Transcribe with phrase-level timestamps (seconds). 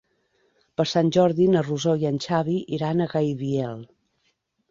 [0.79, 3.87] Per Sant Jordi na Rosó i en Xavi iran a Gaibiel.